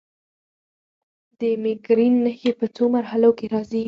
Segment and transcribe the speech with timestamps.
[1.39, 3.79] د مېګرین نښې په څو مرحلو کې راځي.